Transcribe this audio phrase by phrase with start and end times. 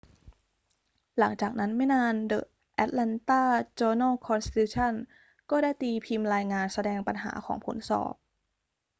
[1.17, 2.39] หลังจากนั้นไม่นาน the
[2.83, 3.41] atlanta
[3.79, 4.93] journal-constitution
[5.49, 8.13] ก็ได้ตีพิมพ์รายงานแสดงปัญหาของผลสอบ